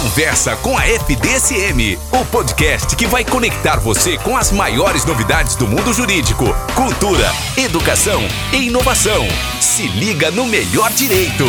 [0.00, 5.68] Conversa com a FDSM, o podcast que vai conectar você com as maiores novidades do
[5.68, 9.28] mundo jurídico, cultura, educação e inovação.
[9.60, 11.44] Se liga no melhor direito.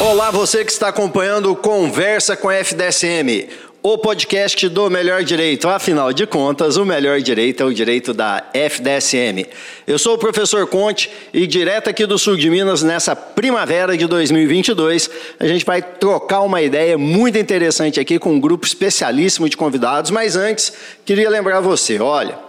[0.00, 3.48] Olá, você que está acompanhando o Conversa com a FDSM,
[3.86, 5.68] o podcast do melhor direito.
[5.68, 9.44] Afinal de contas, o melhor direito é o direito da FDSM.
[9.86, 14.06] Eu sou o professor Conte e direto aqui do sul de Minas, nessa primavera de
[14.06, 19.56] 2022, a gente vai trocar uma ideia muito interessante aqui com um grupo especialíssimo de
[19.58, 20.10] convidados.
[20.10, 20.72] Mas antes,
[21.04, 22.43] queria lembrar você, olha.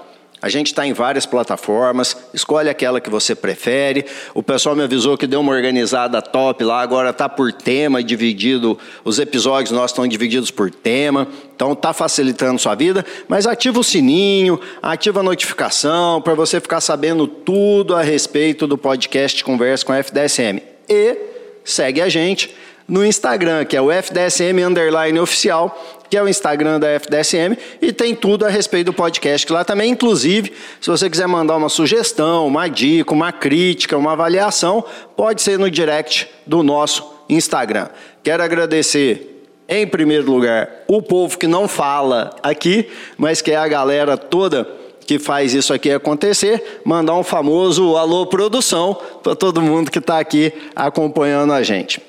[0.46, 4.06] A gente está em várias plataformas, escolhe aquela que você prefere.
[4.32, 8.78] O pessoal me avisou que deu uma organizada top lá, agora está por tema, dividido.
[9.04, 13.04] Os episódios nossos estão divididos por tema, então está facilitando sua vida.
[13.28, 18.78] Mas ativa o sininho, ativa a notificação para você ficar sabendo tudo a respeito do
[18.78, 20.62] podcast Conversa com a FDSM.
[20.88, 21.18] E
[21.64, 22.54] segue a gente
[22.88, 25.76] no Instagram, que é o FDSM Underline Oficial,
[26.10, 29.92] que é o Instagram da FDSM, e tem tudo a respeito do podcast lá também.
[29.92, 34.84] Inclusive, se você quiser mandar uma sugestão, uma dica, uma crítica, uma avaliação,
[35.16, 37.90] pode ser no direct do nosso Instagram.
[38.24, 39.32] Quero agradecer.
[39.68, 42.88] Em primeiro lugar, o povo que não fala aqui,
[43.18, 44.64] mas que é a galera toda
[45.08, 50.20] que faz isso aqui acontecer, mandar um famoso alô produção para todo mundo que está
[50.20, 52.00] aqui acompanhando a gente.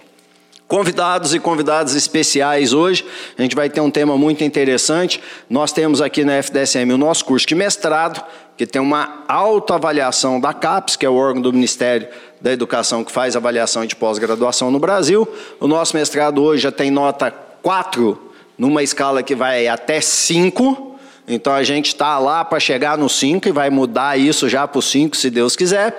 [0.69, 3.07] Convidados e convidadas especiais hoje,
[3.39, 5.23] a gente vai ter um tema muito interessante.
[5.49, 8.21] Nós temos aqui na FDSM o nosso curso de mestrado,
[8.57, 12.09] que tem uma autoavaliação da CAPES, que é o órgão do Ministério
[12.41, 15.29] da Educação que faz avaliação de pós-graduação no Brasil.
[15.61, 17.31] O nosso mestrado hoje já tem nota
[17.63, 18.19] 4,
[18.59, 20.97] numa escala que vai até 5.
[21.29, 24.81] Então a gente está lá para chegar no 5 e vai mudar isso já para
[24.81, 25.97] o 5, se Deus quiser.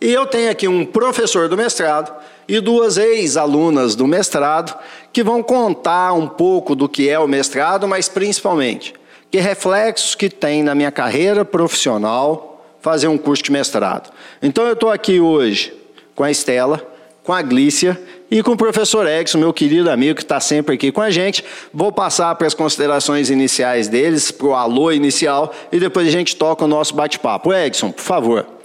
[0.00, 2.12] E eu tenho aqui um professor do mestrado
[2.46, 4.76] e duas ex-alunas do mestrado
[5.12, 8.94] que vão contar um pouco do que é o mestrado, mas principalmente
[9.30, 14.12] que reflexos que tem na minha carreira profissional fazer um curso de mestrado.
[14.40, 15.74] Então eu estou aqui hoje
[16.14, 16.86] com a Estela,
[17.24, 20.92] com a Glícia e com o professor Edson, meu querido amigo que está sempre aqui
[20.92, 21.44] com a gente.
[21.74, 26.36] Vou passar para as considerações iniciais deles, para o alô inicial, e depois a gente
[26.36, 27.52] toca o nosso bate-papo.
[27.52, 28.55] Edson, por favor.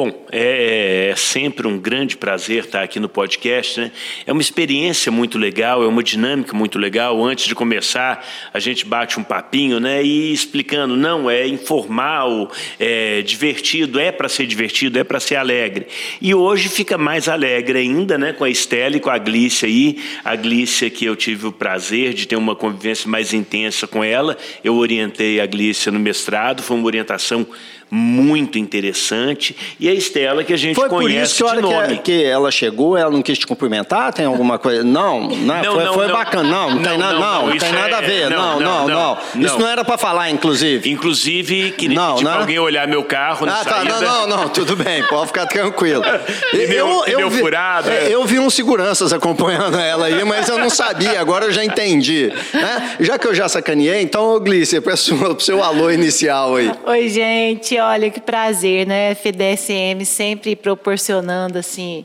[0.00, 3.80] Bom, é, é, sempre um grande prazer estar aqui no podcast.
[3.80, 3.92] Né?
[4.26, 7.22] É uma experiência muito legal, é uma dinâmica muito legal.
[7.24, 10.02] Antes de começar, a gente bate um papinho né?
[10.02, 15.86] e explicando: não, é informal, é divertido, é para ser divertido, é para ser alegre.
[16.20, 18.32] E hoje fica mais alegre ainda né?
[18.32, 19.98] com a Estela e com a Glícia aí.
[20.24, 24.36] A Glícia, que eu tive o prazer de ter uma convivência mais intensa com ela.
[24.64, 27.46] Eu orientei a Glícia no mestrado, foi uma orientação
[27.90, 29.56] muito interessante.
[29.78, 31.96] E a Estela que a gente foi conhece por isso que, de nome.
[31.96, 34.12] Que, que ela chegou, ela não quis te cumprimentar?
[34.12, 34.82] Tem alguma coisa?
[34.82, 36.14] Não, não, não foi, não, foi não.
[36.14, 36.50] bacana.
[36.50, 38.30] Não, não, tem, na, não, não tem nada é, a ver.
[38.30, 40.90] Não, não, não, Isso não era para falar, inclusive.
[40.90, 44.00] Inclusive, queria não, tipo, alguém olhar meu carro ah, tá, saída.
[44.00, 46.02] Não, não, não, tudo bem, pode ficar tranquilo.
[46.52, 47.90] eu, eu, eu vi, furado.
[47.90, 48.08] É.
[48.08, 52.32] Eu vi uns seguranças acompanhando ela aí, mas eu não sabia, agora eu já entendi.
[52.52, 52.96] Né?
[53.00, 56.70] Já que eu já sacaneei, então, Glícia, para o seu alô inicial aí.
[56.86, 59.12] Oi, gente, olha que prazer né?
[59.12, 60.56] FDSM sempre
[61.00, 62.04] proporcionando assim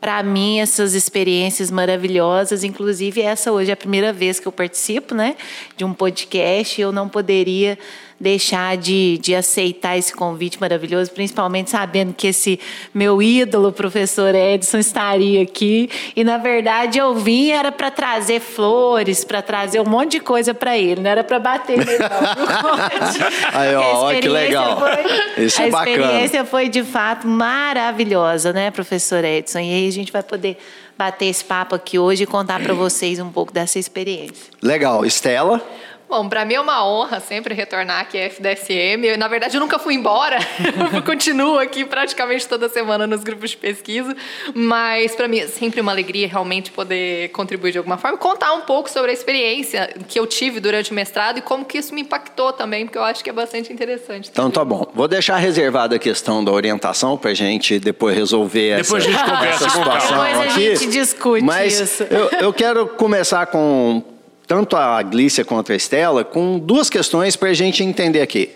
[0.00, 5.14] para mim essas experiências maravilhosas, inclusive essa hoje é a primeira vez que eu participo,
[5.14, 5.36] né,
[5.76, 7.78] de um podcast, eu não poderia
[8.18, 12.58] deixar de, de aceitar esse convite maravilhoso, principalmente sabendo que esse
[12.94, 15.90] meu ídolo, professor Edson, estaria aqui.
[16.14, 20.54] E, na verdade, eu vim era para trazer flores, para trazer um monte de coisa
[20.54, 21.86] para ele, não era para bater não.
[23.52, 24.80] Aí, ó, que legal.
[24.80, 25.96] Foi, Isso é bacana.
[25.96, 29.58] A experiência foi, de fato, maravilhosa, né, professor Edson?
[29.58, 30.56] E aí a gente vai poder
[30.96, 34.52] bater esse papo aqui hoje e contar para vocês um pouco dessa experiência.
[34.62, 35.04] Legal.
[35.04, 35.62] Estela?
[36.08, 39.04] Bom, para mim é uma honra sempre retornar aqui à FDSM.
[39.04, 40.38] Eu, na verdade, eu nunca fui embora.
[40.94, 44.16] eu continuo aqui praticamente toda semana nos grupos de pesquisa.
[44.54, 48.16] Mas para mim é sempre uma alegria realmente poder contribuir de alguma forma.
[48.16, 51.78] Contar um pouco sobre a experiência que eu tive durante o mestrado e como que
[51.78, 54.30] isso me impactou também, porque eu acho que é bastante interessante.
[54.30, 54.86] Então tá bom.
[54.94, 59.18] Vou deixar reservada a questão da orientação para a gente depois resolver depois essa, a
[59.18, 60.70] gente conversa essa situação depois aqui.
[60.70, 62.04] a gente discute Mas isso.
[62.04, 64.15] Eu, eu quero começar com
[64.46, 68.50] tanto a Glícia quanto a Estela, com duas questões para a gente entender aqui.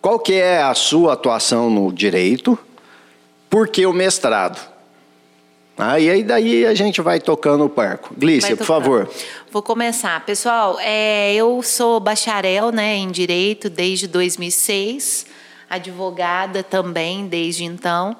[0.00, 2.58] Qual que é a sua atuação no direito?
[3.48, 4.72] Por que o mestrado?
[5.76, 8.14] Ah, e aí daí a gente vai tocando o parco.
[8.16, 9.10] Glícia, por favor.
[9.50, 10.24] Vou começar.
[10.24, 15.26] Pessoal, é, eu sou bacharel né, em Direito desde 2006,
[15.68, 18.16] advogada também desde então.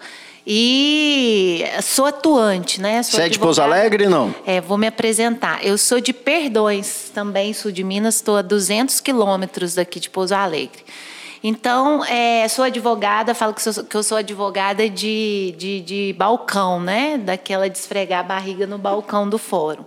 [0.46, 3.02] E sou atuante, né?
[3.02, 3.62] Sou Você é de Pouso.
[3.62, 4.34] Alegre, não?
[4.44, 5.64] É, vou me apresentar.
[5.64, 10.34] Eu sou de Perdões, também sul de Minas, estou a 200 quilômetros daqui de Pouso
[10.34, 10.82] Alegre.
[11.44, 16.80] Então, é, sou advogada, falo que, sou, que eu sou advogada de, de, de balcão,
[16.80, 17.18] né?
[17.18, 19.84] Daquela de esfregar a barriga no balcão do fórum.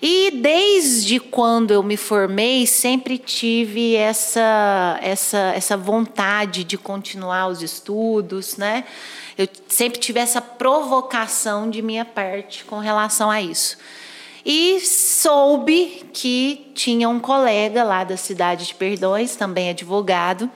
[0.00, 7.62] E desde quando eu me formei, sempre tive essa, essa, essa vontade de continuar os
[7.62, 8.84] estudos, né?
[9.38, 13.78] Eu sempre tive essa provocação de minha parte com relação a isso.
[14.44, 20.48] E soube que tinha um colega lá da cidade de Perdões, também advogado,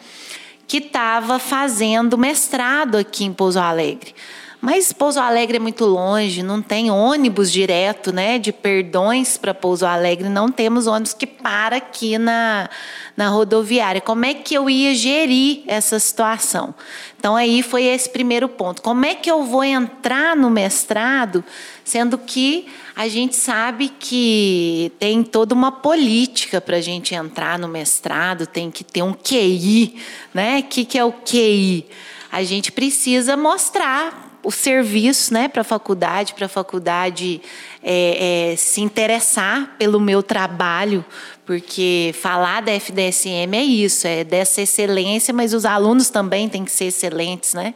[0.69, 4.15] que estava fazendo mestrado aqui em Pouso Alegre.
[4.61, 8.39] Mas Pouso Alegre é muito longe, não tem ônibus direto, né?
[8.39, 12.69] De Perdões para Pouso Alegre, não temos ônibus que para aqui na,
[13.17, 14.03] na rodoviária.
[14.03, 16.75] Como é que eu ia gerir essa situação?
[17.19, 18.83] Então aí foi esse primeiro ponto.
[18.83, 21.43] Como é que eu vou entrar no mestrado,
[21.83, 27.67] sendo que a gente sabe que tem toda uma política para a gente entrar no
[27.67, 29.97] mestrado, tem que ter um QI,
[30.35, 30.59] né?
[30.59, 31.87] O que, que é o QI?
[32.31, 37.41] A gente precisa mostrar o serviço né, para a faculdade, para a faculdade
[37.83, 41.05] é, é, se interessar pelo meu trabalho,
[41.45, 46.73] porque falar da FDSM é isso, é dessa excelência, mas os alunos também têm que
[46.73, 47.75] ser excelentes, né?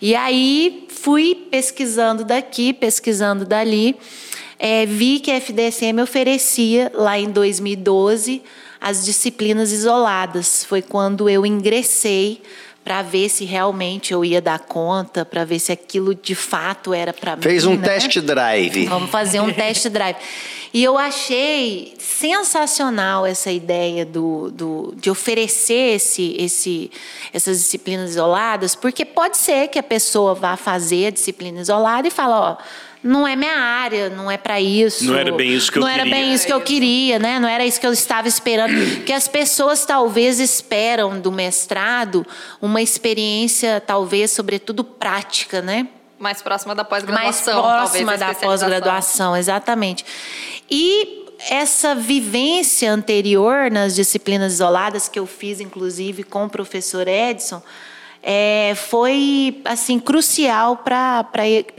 [0.00, 3.96] E aí fui pesquisando daqui, pesquisando dali,
[4.58, 8.42] é, vi que a FDSM oferecia lá em 2012
[8.80, 10.64] as disciplinas isoladas.
[10.64, 12.42] Foi quando eu ingressei
[12.86, 17.12] para ver se realmente eu ia dar conta, para ver se aquilo de fato era
[17.12, 17.42] para mim.
[17.42, 17.82] Fez um né?
[17.82, 18.86] test drive.
[18.86, 20.16] Vamos fazer um test drive.
[20.72, 26.88] E eu achei sensacional essa ideia do, do, de oferecer esse, esse,
[27.32, 32.10] essas disciplinas isoladas, porque pode ser que a pessoa vá fazer a disciplina isolada e
[32.12, 32.56] fala, ó,
[33.06, 35.04] não é minha área, não é para isso.
[35.04, 36.02] Não era bem isso que eu não queria.
[36.02, 37.38] era bem isso que eu queria, né?
[37.38, 39.04] Não era isso que eu estava esperando.
[39.04, 42.26] que as pessoas talvez esperam do mestrado
[42.60, 45.88] uma experiência, talvez, sobretudo prática, né?
[46.18, 50.04] Mais próxima da mais pós-graduação, próxima talvez, da pós-graduação, exatamente.
[50.70, 57.62] E essa vivência anterior nas disciplinas isoladas que eu fiz, inclusive, com o professor Edson,
[58.28, 61.24] é, foi assim crucial para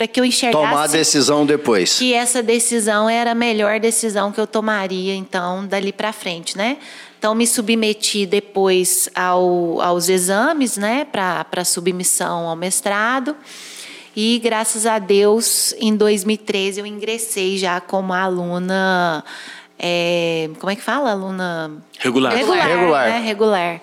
[0.09, 1.99] que eu enxergasse Tomar a decisão depois.
[1.99, 6.77] que essa decisão era a melhor decisão que eu tomaria, então, dali para frente, né?
[7.19, 13.35] Então, me submeti depois ao, aos exames, né, para submissão ao mestrado.
[14.15, 19.21] E, graças a Deus, em 2013, eu ingressei já como aluna.
[19.77, 21.11] é, como é que fala?
[21.11, 21.83] Aluna.
[21.99, 22.33] Regular.
[22.33, 22.67] Regular.
[22.67, 23.09] Regular.
[23.09, 23.19] né?
[23.19, 23.81] Regular.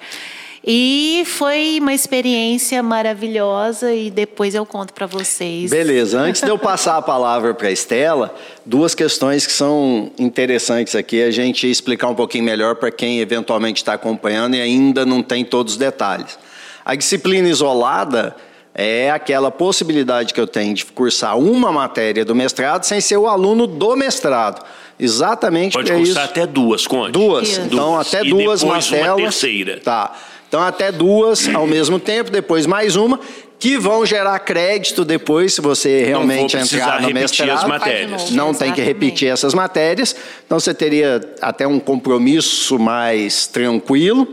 [0.66, 5.70] E foi uma experiência maravilhosa e depois eu conto para vocês.
[5.70, 8.34] Beleza, antes de eu passar a palavra para a Estela,
[8.64, 13.82] duas questões que são interessantes aqui, a gente explicar um pouquinho melhor para quem eventualmente
[13.82, 16.38] está acompanhando e ainda não tem todos os detalhes.
[16.82, 18.34] A disciplina isolada
[18.74, 23.26] é aquela possibilidade que eu tenho de cursar uma matéria do mestrado sem ser o
[23.26, 24.64] aluno do mestrado.
[24.98, 26.06] Exatamente Pode é isso.
[26.14, 27.12] cursar até duas, Conte.
[27.12, 27.48] Duas.
[27.48, 27.60] Isso.
[27.60, 29.16] Então, até E duas depois uma matelas.
[29.16, 29.80] terceira.
[29.80, 30.12] Tá.
[30.54, 33.18] Então, até duas ao mesmo tempo, depois mais uma,
[33.58, 37.50] que vão gerar crédito depois, se você realmente entrar no repetir mestrado.
[37.50, 38.30] as matérias.
[38.30, 40.14] Não tem que repetir essas matérias.
[40.46, 44.28] Então, você teria até um compromisso mais tranquilo.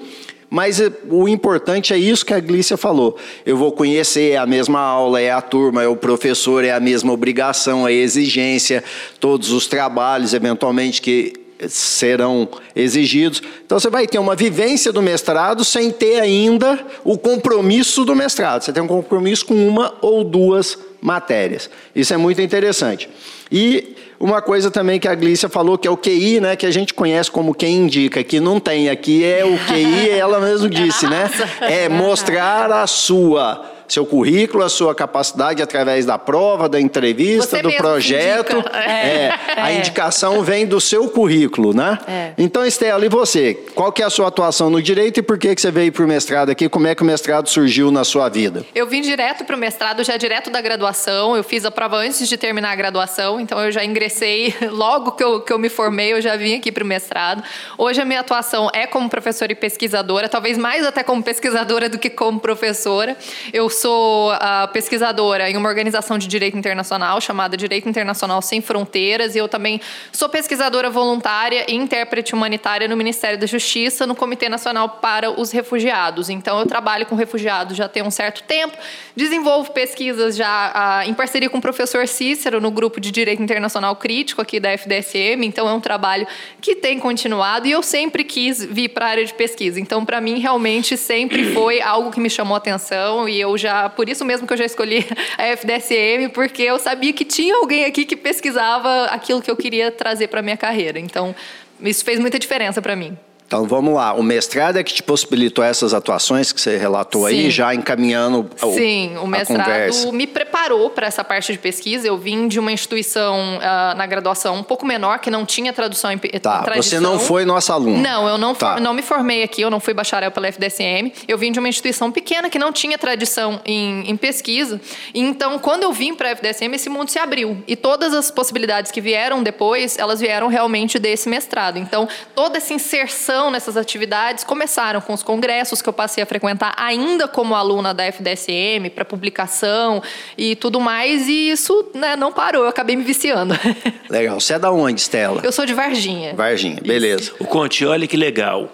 [0.48, 3.18] Mas eh, o importante é isso que a Glícia falou.
[3.44, 6.80] Eu vou conhecer é a mesma aula, é a turma, é o professor, é a
[6.80, 8.84] mesma obrigação, é a exigência,
[9.20, 13.42] todos os trabalhos, eventualmente, que serão exigidos.
[13.66, 18.64] Então você vai ter uma vivência do mestrado sem ter ainda o compromisso do mestrado.
[18.64, 21.70] Você tem um compromisso com uma ou duas matérias.
[21.96, 23.10] Isso é muito interessante.
[23.52, 26.72] E uma coisa também que a Glícia falou, que é o QI, né, que a
[26.72, 31.08] gente conhece como quem indica, que não tem aqui, é o QI, ela mesmo disse,
[31.08, 31.30] né?
[31.62, 37.62] É mostrar a sua seu currículo, a sua capacidade através da prova, da entrevista, Você
[37.62, 38.58] do projeto.
[38.58, 38.72] indica.
[38.92, 39.78] É, a É.
[39.78, 41.98] indicação vem do seu currículo, né?
[42.08, 42.32] É.
[42.38, 43.54] Então, Estela, e você?
[43.76, 46.04] Qual que é a sua atuação no direito e por que, que você veio para
[46.04, 46.68] o mestrado aqui?
[46.70, 48.66] Como é que o mestrado surgiu na sua vida?
[48.74, 51.36] Eu vim direto para o mestrado, já direto da graduação.
[51.36, 55.24] Eu fiz a prova antes de terminar a graduação, então eu já ingressei logo que
[55.24, 57.44] eu, que eu me formei, eu já vim aqui para o mestrado.
[57.78, 61.98] Hoje a minha atuação é como professora e pesquisadora, talvez mais até como pesquisadora do
[62.00, 63.16] que como professora.
[63.54, 69.34] Eu sou uh, pesquisadora em uma organização de direito internacional chamada Direito Internacional Sem Fronteiras
[69.34, 74.48] e eu também sou pesquisadora voluntária e intérprete humanitária no Ministério da Justiça, no Comitê
[74.50, 76.30] Nacional para os Refugiados.
[76.30, 78.78] Então, eu trabalho com refugiados já tem um certo tempo,
[79.16, 83.96] desenvolvo pesquisas já uh, em parceria com o professor Cícero no grupo de Direito Internacional
[83.96, 85.44] Crítico aqui da FDSM.
[85.44, 86.28] Então, é um trabalho
[86.60, 89.80] que tem continuado e eu sempre quis vir para a área de pesquisa.
[89.80, 94.10] Então, para mim, realmente sempre foi algo que me chamou atenção e eu já, por
[94.10, 95.06] isso mesmo que eu já escolhi
[95.38, 99.92] a FDSM, porque eu sabia que tinha alguém aqui que pesquisava aquilo que eu queria
[99.92, 101.00] trazer para minha carreira.
[101.00, 101.36] Então,
[101.82, 103.18] isso fez muita diferença para mim.
[103.52, 107.36] Então vamos lá, o mestrado é que te possibilitou essas atuações que você relatou Sim.
[107.36, 112.08] aí, já encaminhando o, Sim, o mestrado me preparou para essa parte de pesquisa.
[112.08, 116.14] Eu vim de uma instituição uh, na graduação um pouco menor, que não tinha tradução
[116.14, 116.82] em tá, tradição.
[116.82, 117.98] Você não foi nosso aluno?
[117.98, 118.80] Não, eu não, tá.
[118.80, 121.12] não me formei aqui, eu não fui bacharel pela FDSM.
[121.28, 124.80] Eu vim de uma instituição pequena que não tinha tradição em, em pesquisa.
[125.14, 127.62] Então, quando eu vim para a FDSM, esse mundo se abriu.
[127.68, 131.78] E todas as possibilidades que vieram depois, elas vieram realmente desse mestrado.
[131.78, 136.74] Então, toda essa inserção nessas atividades começaram com os congressos que eu passei a frequentar
[136.78, 140.04] ainda como aluna da FDSM, para publicação
[140.38, 143.58] e tudo mais, e isso né, não parou, eu acabei me viciando.
[144.10, 144.40] Legal.
[144.40, 145.42] Você é da onde, Stella?
[145.44, 146.36] Eu sou de Varginha.
[146.36, 147.24] Varginha, beleza.
[147.24, 147.36] Isso.
[147.40, 148.70] O Conte, olha que legal.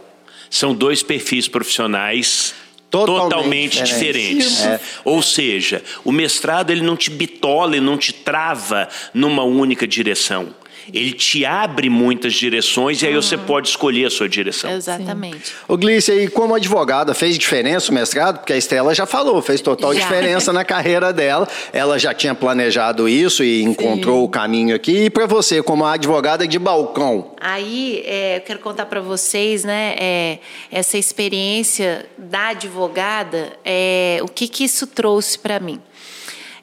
[0.50, 2.56] São dois perfis profissionais
[2.90, 4.66] totalmente, totalmente diferentes.
[4.66, 4.80] É.
[5.04, 10.54] Ou seja, o mestrado ele não te bitola, ele não te trava numa única direção
[10.94, 14.72] ele te abre muitas direções e aí você pode escolher a sua direção.
[14.72, 15.54] Exatamente.
[15.68, 18.40] O Glícia, e como advogada, fez diferença o mestrado?
[18.40, 20.02] Porque a Estela já falou, fez total já.
[20.02, 21.48] diferença na carreira dela.
[21.74, 24.26] Ela já tinha planejado isso e encontrou Sim.
[24.26, 25.06] o caminho aqui.
[25.06, 27.32] E para você, como advogada de balcão?
[27.40, 30.40] Aí, é, eu quero contar para vocês, né, é,
[30.72, 35.80] essa experiência da advogada, é, o que, que isso trouxe para mim.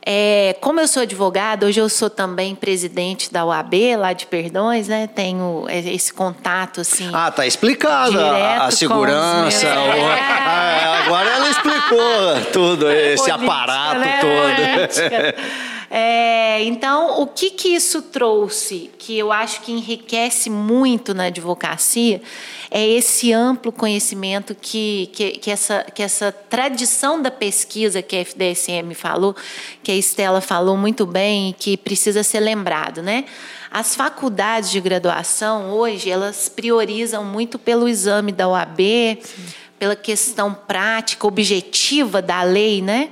[0.07, 4.87] É, como eu sou advogada, hoje eu sou também presidente da UAB, lá de Perdões,
[4.87, 5.07] né?
[5.07, 7.11] Tenho esse contato, assim.
[7.13, 9.65] Ah, tá explicada a, a segurança.
[9.67, 9.85] Meus...
[10.25, 11.07] É.
[11.07, 14.19] agora ela explicou tudo, esse política, aparato né?
[14.21, 15.74] todo.
[15.97, 22.21] É, então, o que, que isso trouxe, que eu acho que enriquece muito na advocacia,
[22.69, 28.25] é esse amplo conhecimento que, que, que, essa, que essa tradição da pesquisa que a
[28.25, 29.37] FDSM falou,
[29.85, 33.27] que a Estela falou muito bem e que precisa ser lembrado, né?
[33.71, 39.45] As faculdades de graduação hoje, elas priorizam muito pelo exame da OAB, Sim.
[39.79, 43.11] pela questão prática, objetiva da lei, né?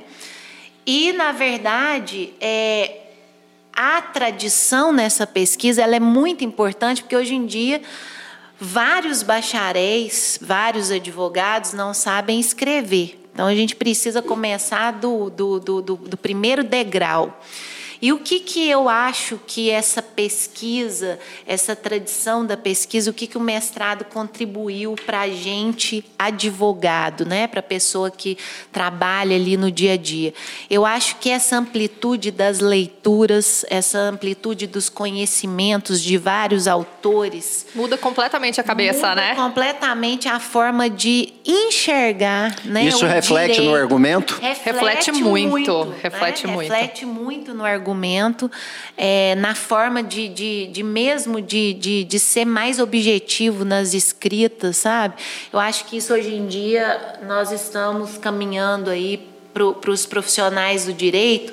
[0.86, 3.00] E, na verdade, é,
[3.72, 7.80] a tradição nessa pesquisa ela é muito importante, porque hoje em dia
[8.58, 13.18] vários bacharéis, vários advogados não sabem escrever.
[13.32, 17.40] Então, a gente precisa começar do, do, do, do, do primeiro degrau.
[18.02, 23.28] E o que, que eu acho que essa pesquisa, essa tradição da pesquisa, o que,
[23.28, 27.46] que o mestrado contribuiu para a gente, advogado, né?
[27.46, 28.36] para a pessoa que
[28.72, 30.34] trabalha ali no dia a dia?
[30.68, 37.66] Eu acho que essa amplitude das leituras, essa amplitude dos conhecimentos de vários autores.
[37.72, 39.34] Muda completamente a cabeça, muda né?
[39.36, 42.56] Completamente a forma de enxergar.
[42.64, 43.70] Né, Isso reflete direito.
[43.70, 44.40] no argumento?
[44.42, 45.50] Reflete, reflete muito.
[45.50, 45.94] muito.
[46.02, 46.52] Reflete né?
[46.52, 46.72] muito.
[46.72, 48.50] Reflete muito no argumento argumento,
[48.96, 54.78] é, na forma de, de, de mesmo de, de, de ser mais objetivo nas escritas,
[54.78, 55.14] sabe?
[55.52, 59.20] Eu acho que isso hoje em dia nós estamos caminhando aí
[59.52, 61.52] para os profissionais do direito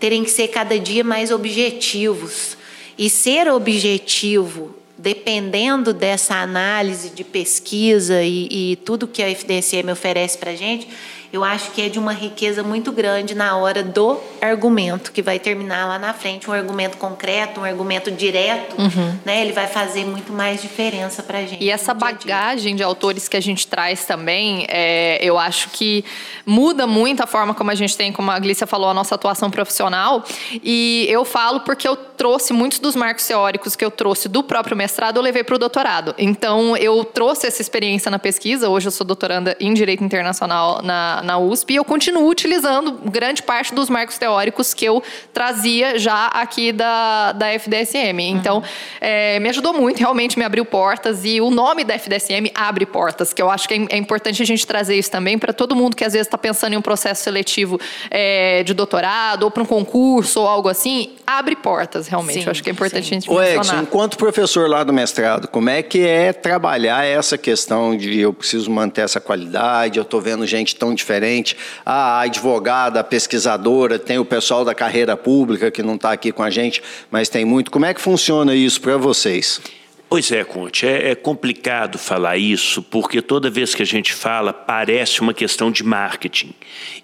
[0.00, 2.56] terem que ser cada dia mais objetivos.
[2.96, 10.38] E ser objetivo dependendo dessa análise de pesquisa e, e, tudo que a FDSM oferece
[10.38, 10.88] para a gente,
[11.34, 15.40] eu acho que é de uma riqueza muito grande na hora do argumento, que vai
[15.40, 19.18] terminar lá na frente, um argumento concreto, um argumento direto, uhum.
[19.24, 19.40] né?
[19.40, 21.60] Ele vai fazer muito mais diferença para a gente.
[21.60, 26.04] E essa bagagem de autores que a gente traz também, é, eu acho que
[26.46, 29.50] muda muito a forma como a gente tem, como a Glícia falou, a nossa atuação
[29.50, 30.22] profissional.
[30.62, 34.76] E eu falo porque eu trouxe muitos dos marcos teóricos que eu trouxe do próprio
[34.76, 36.14] mestrado, eu levei para o doutorado.
[36.16, 38.68] Então, eu trouxe essa experiência na pesquisa.
[38.68, 43.42] Hoje eu sou doutoranda em Direito Internacional na, na USP e eu continuo utilizando grande
[43.42, 45.02] parte dos marcos teóricos que eu
[45.32, 48.20] trazia já aqui da, da FDSM.
[48.20, 48.62] Então, uhum.
[49.00, 53.32] é, me ajudou muito, realmente me abriu portas e o nome da FDSM abre portas,
[53.32, 55.96] que eu acho que é, é importante a gente trazer isso também para todo mundo
[55.96, 59.66] que às vezes está pensando em um processo seletivo é, de doutorado ou para um
[59.66, 62.40] concurso ou algo assim, abre portas, realmente.
[62.40, 63.16] Sim, eu acho que é importante sim.
[63.16, 63.42] a gente Ô.
[63.42, 68.32] Edson, enquanto professor lá do mestrado, como é que é trabalhar essa questão de eu
[68.32, 71.56] preciso manter essa qualidade, eu estou vendo gente tão diferente diferente.
[71.84, 76.42] A advogada, a pesquisadora, tem o pessoal da carreira pública que não está aqui com
[76.42, 77.70] a gente, mas tem muito.
[77.70, 79.60] Como é que funciona isso para vocês?
[80.08, 84.52] Pois é, Conte, é, é, complicado falar isso, porque toda vez que a gente fala,
[84.52, 86.52] parece uma questão de marketing.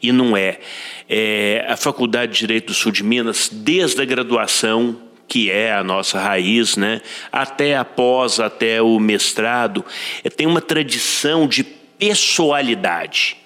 [0.03, 0.59] E não é.
[1.09, 5.83] é a Faculdade de Direito do Sul de Minas, desde a graduação, que é a
[5.83, 7.01] nossa raiz, né,
[7.33, 9.85] até após, até o mestrado,
[10.23, 13.37] é, tem uma tradição de pessoalidade.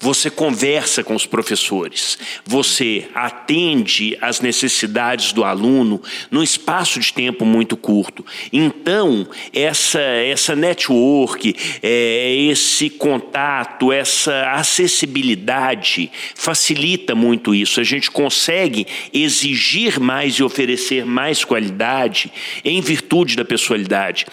[0.00, 7.44] Você conversa com os professores, você atende às necessidades do aluno num espaço de tempo
[7.44, 8.24] muito curto.
[8.52, 17.80] Então, essa, essa network, é, esse contato, essa acessibilidade facilita muito isso.
[17.80, 22.32] A gente consegue exigir mais e oferecer mais qualidade
[22.64, 24.26] em virtude da pessoalidade.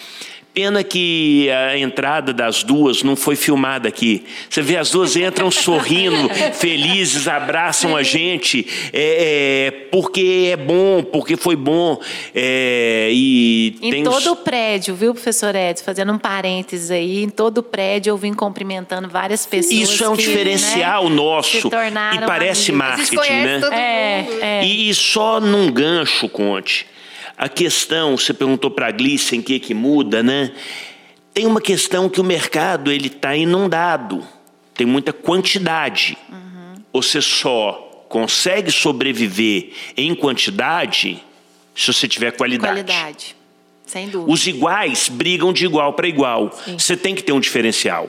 [0.54, 4.22] Pena que a entrada das duas não foi filmada aqui.
[4.50, 11.02] Você vê, as duas entram sorrindo, felizes, abraçam a gente, é, é, porque é bom,
[11.02, 11.98] porque foi bom.
[12.34, 14.26] É, e em todo os...
[14.26, 15.84] o prédio, viu, professor Edson?
[15.84, 19.72] Fazendo um parênteses aí, em todo o prédio eu vim cumprimentando várias pessoas.
[19.72, 21.68] Isso é um que, diferencial né, nosso.
[21.68, 23.10] e parece amigos.
[23.10, 23.60] marketing, né?
[23.72, 24.64] É, é.
[24.66, 26.92] E, e só num gancho, Conte
[27.42, 30.52] a questão, você perguntou para a Gleice em que que muda, né?
[31.34, 34.24] Tem uma questão que o mercado ele está inundado,
[34.72, 36.16] tem muita quantidade.
[36.30, 36.74] Uhum.
[36.92, 41.20] Você só consegue sobreviver em quantidade
[41.74, 42.84] se você tiver qualidade.
[42.84, 43.36] Qualidade,
[43.86, 44.30] sem dúvida.
[44.30, 46.52] Os iguais brigam de igual para igual.
[46.64, 46.78] Sim.
[46.78, 48.08] Você tem que ter um diferencial.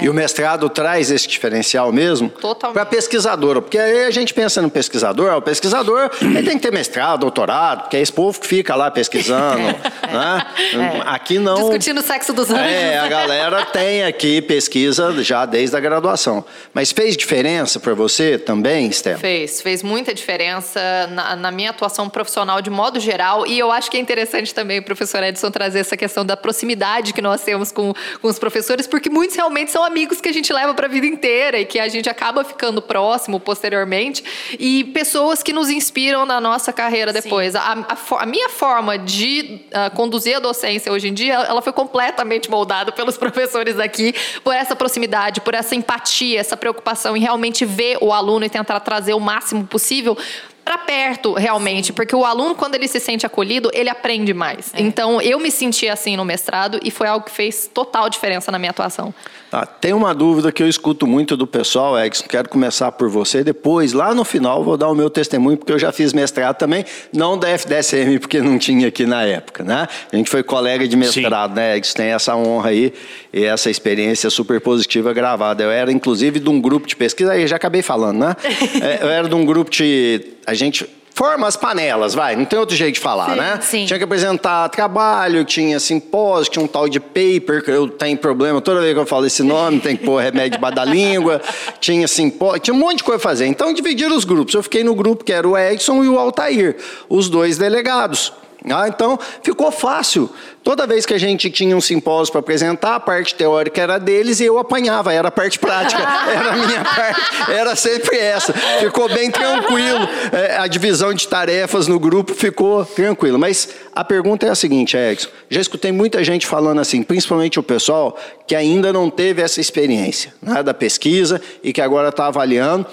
[0.00, 2.32] E o mestrado traz esse diferencial mesmo
[2.72, 6.72] para pesquisadora, porque aí a gente pensa no pesquisador, o pesquisador ele tem que ter
[6.72, 10.12] mestrado, doutorado, porque é esse povo que fica lá pesquisando, é.
[10.12, 10.46] né?
[10.74, 11.02] É.
[11.06, 11.54] Aqui não.
[11.56, 12.66] Discutindo o sexo dos anjos.
[12.66, 16.44] É, a galera tem aqui pesquisa já desde a graduação.
[16.72, 19.18] Mas fez diferença para você também, Stella?
[19.18, 20.80] Fez, fez muita diferença
[21.10, 24.80] na, na, minha atuação profissional de modo geral, e eu acho que é interessante também
[24.80, 29.10] professor Edson trazer essa questão da proximidade que nós temos com, com os professores, porque
[29.10, 31.80] muitos realmente são são amigos que a gente leva para a vida inteira e que
[31.80, 34.22] a gente acaba ficando próximo posteriormente
[34.58, 37.56] e pessoas que nos inspiram na nossa carreira depois.
[37.56, 41.72] A, a, a, minha forma de uh, conduzir a docência hoje em dia, ela foi
[41.72, 47.64] completamente moldada pelos professores aqui, por essa proximidade, por essa empatia, essa preocupação em realmente
[47.64, 50.16] ver o aluno e tentar trazer o máximo possível
[50.64, 54.72] para perto, realmente, porque o aluno, quando ele se sente acolhido, ele aprende mais.
[54.74, 54.80] É.
[54.80, 58.58] Então, eu me senti assim no mestrado e foi algo que fez total diferença na
[58.58, 59.12] minha atuação.
[59.50, 63.44] Tá, tem uma dúvida que eu escuto muito do pessoal, Edson, quero começar por você,
[63.44, 66.84] depois, lá no final, vou dar o meu testemunho, porque eu já fiz mestrado também,
[67.12, 69.86] não da FDSM, porque não tinha aqui na época, né?
[70.10, 71.56] A gente foi colega de mestrado, Sim.
[71.56, 71.94] né, Edson?
[71.94, 72.94] Tem essa honra aí
[73.32, 75.62] e essa experiência super positiva gravada.
[75.62, 78.36] Eu era, inclusive, de um grupo de pesquisa, aí já acabei falando, né?
[78.82, 82.58] É, eu era de um grupo de a gente forma as panelas, vai, não tem
[82.58, 83.58] outro jeito de falar, sim, né?
[83.60, 83.84] Sim.
[83.84, 88.60] Tinha que apresentar trabalho, tinha simpósio, tinha um tal de paper, que eu tenho problema,
[88.60, 91.40] toda vez que eu falo esse nome, tem que pôr remédio debaixo da língua,
[91.80, 93.46] tinha simpósio, tinha um monte de coisa a fazer.
[93.46, 94.54] Então dividiram os grupos.
[94.54, 96.76] Eu fiquei no grupo que era o Edson e o Altair,
[97.08, 98.32] os dois delegados.
[98.70, 100.30] Ah, então ficou fácil.
[100.62, 104.38] Toda vez que a gente tinha um simpósio para apresentar, a parte teórica era deles
[104.38, 108.52] e eu apanhava, era a parte prática, era a minha parte, era sempre essa.
[108.52, 110.08] Ficou bem tranquilo.
[110.32, 113.38] É, a divisão de tarefas no grupo ficou tranquilo.
[113.38, 115.28] Mas a pergunta é a seguinte, Edson.
[115.50, 120.32] Já escutei muita gente falando assim, principalmente o pessoal que ainda não teve essa experiência
[120.40, 122.86] né, da pesquisa e que agora está avaliando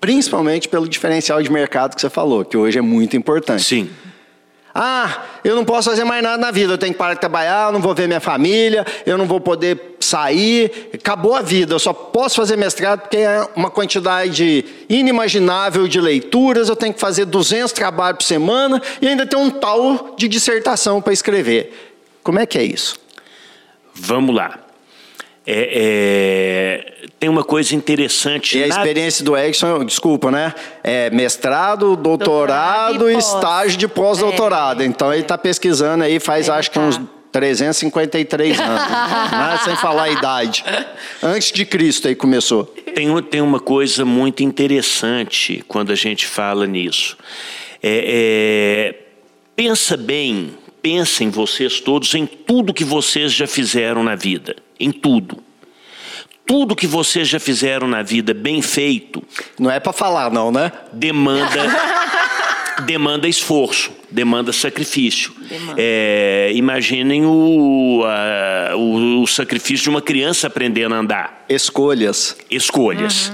[0.00, 3.62] principalmente pelo diferencial de mercado que você falou, que hoje é muito importante.
[3.62, 3.90] Sim.
[4.74, 7.68] Ah, eu não posso fazer mais nada na vida, eu tenho que parar de trabalhar,
[7.68, 11.78] eu não vou ver minha família, eu não vou poder sair, acabou a vida, eu
[11.78, 17.24] só posso fazer mestrado porque é uma quantidade inimaginável de leituras, eu tenho que fazer
[17.24, 21.94] 200 trabalhos por semana e ainda tem um tal de dissertação para escrever.
[22.22, 22.96] Como é que é isso?
[23.94, 24.69] Vamos lá.
[25.52, 28.56] É, é, tem uma coisa interessante.
[28.56, 30.54] E a experiência do Edson, desculpa, né?
[30.84, 34.82] É mestrado, doutorado, doutorado e estágio de pós-doutorado.
[34.84, 37.00] É, então ele está pesquisando aí faz é, acho que uns
[37.32, 38.90] 353 anos,
[39.32, 39.60] né?
[39.64, 40.64] sem falar a idade.
[41.20, 42.64] Antes de Cristo aí começou.
[42.94, 47.16] Tem, tem uma coisa muito interessante quando a gente fala nisso.
[47.82, 48.94] É, é,
[49.56, 55.38] pensa bem, pensem vocês todos em tudo que vocês já fizeram na vida em tudo.
[56.46, 59.22] Tudo que vocês já fizeram na vida bem feito.
[59.58, 60.72] Não é para falar, não, né?
[60.92, 61.60] Demanda.
[62.86, 65.32] demanda esforço, demanda sacrifício.
[65.48, 65.74] Demanda.
[65.78, 71.44] É, imaginem o, a- o, o sacrifício de uma criança aprendendo a andar.
[71.48, 72.36] Escolhas.
[72.50, 73.32] Escolhas.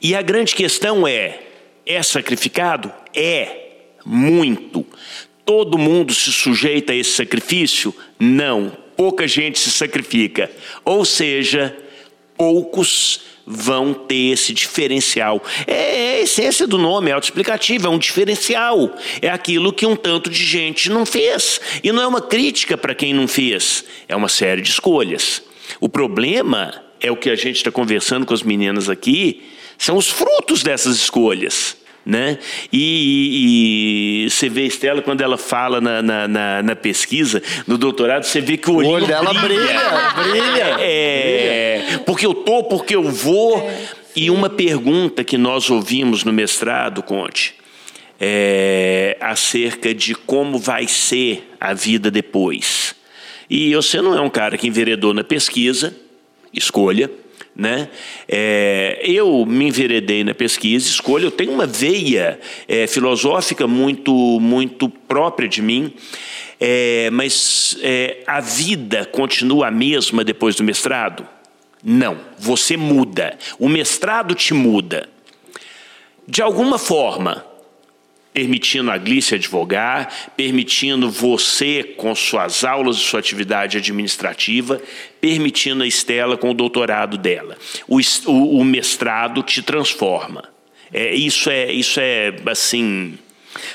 [0.00, 1.40] E a grande questão é:
[1.84, 2.90] é sacrificado?
[3.14, 3.64] É.
[4.04, 4.86] Muito.
[5.44, 7.94] Todo mundo se sujeita a esse sacrifício?
[8.18, 8.72] Não.
[8.96, 10.50] Pouca gente se sacrifica.
[10.84, 11.76] Ou seja,
[12.36, 15.42] poucos vão ter esse diferencial.
[15.66, 18.96] É a essência do nome, é autoexplicativo, é um diferencial.
[19.22, 21.60] É aquilo que um tanto de gente não fez.
[21.82, 25.42] E não é uma crítica para quem não fez, é uma série de escolhas.
[25.80, 29.42] O problema é o que a gente está conversando com as meninas aqui,
[29.78, 31.75] são os frutos dessas escolhas.
[32.08, 32.38] Né?
[32.72, 37.42] E, e- e você vê a Estela, quando ela fala na, na, na- na pesquisa,
[37.66, 39.80] no doutorado, você vê que o O olho dela brilha,
[40.14, 40.76] brilha.
[40.78, 43.68] é, porque eu tô, porque eu vou.
[44.14, 47.54] E uma pergunta que nós ouvimos no mestrado, Conte,
[48.20, 52.94] é acerca de como vai ser a vida depois.
[53.50, 55.94] E você não é um cara que enveredou na pesquisa,
[56.52, 57.10] escolha,
[57.54, 57.88] né?
[58.28, 61.24] É, eu me enveredei na pesquisa, escolha.
[61.24, 65.92] Eu tenho uma veia é, filosófica muito, muito própria de mim,
[66.60, 71.26] é, mas é, a vida continua a mesma depois do mestrado?
[71.82, 73.38] Não, você muda.
[73.58, 75.08] O mestrado te muda.
[76.26, 77.44] De alguma forma,
[78.36, 84.78] permitindo a Glice advogar, permitindo você com suas aulas e sua atividade administrativa,
[85.18, 87.56] permitindo a Estela com o doutorado dela.
[87.88, 90.44] O, o- o mestrado te transforma.
[90.92, 93.18] É, isso é isso é assim.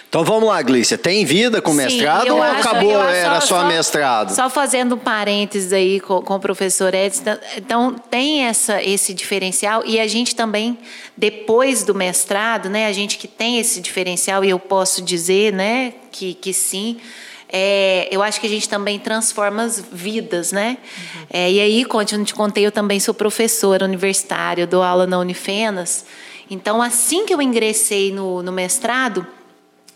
[0.10, 0.98] Então vamos lá, Glícia.
[0.98, 4.34] Tem vida com Sim, mestrado ou acho- acabou, acho era só, mestrado?
[4.34, 7.38] Só fazendo um parênteses aí com, com o professor Edson.
[7.58, 10.78] Então, tem essa, esse diferencial e a gente também,
[11.16, 15.94] depois do mestrado, né, a gente que tem esse diferencial, e eu posso dizer né,
[16.12, 16.98] que, que sim,
[17.54, 20.78] é, eu acho que a gente também transforma as vidas, né?
[21.30, 25.06] É, e aí, Conte, eu não te contei, eu também sou professora universitária, dou aula
[25.06, 26.06] na Unifenas.
[26.50, 29.28] Então, assim que eu ingressei no, no mestrado,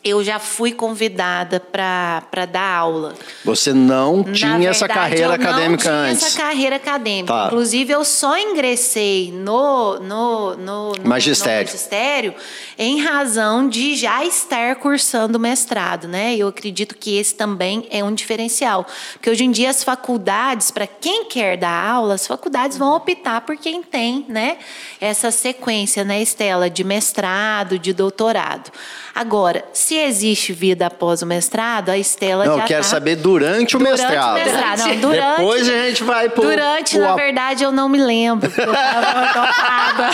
[0.06, 3.16] eu já fui convidada para dar aula.
[3.44, 6.24] Você não tinha Na essa verdade, carreira eu acadêmica não tinha antes.
[6.28, 7.34] essa carreira acadêmica.
[7.34, 7.46] Tá.
[7.48, 11.66] Inclusive, eu só ingressei no, no, no, no- Magistério.
[11.68, 12.36] no magistério
[12.78, 16.36] em razão de já estar cursando mestrado, né?
[16.36, 18.86] Eu acredito que esse também é um diferencial.
[19.14, 23.42] Porque hoje em dia as faculdades, para quem quer dar aula, as faculdades vão optar
[23.42, 24.58] por quem tem, né?
[25.02, 28.72] Essa sequência, né, Estela, de mestrado, de doutorado.
[29.16, 33.76] Agora, se existe vida após o mestrado, a Estela Não, já quero tá- saber durante
[33.76, 34.32] o Durante mestrado.
[34.32, 34.80] o mestrado.
[34.80, 36.42] Não, durante, Depois a gente vai pro.
[36.44, 38.50] Durante, pro na verdade, eu não me lembro.
[38.50, 40.10] porque Eu tava.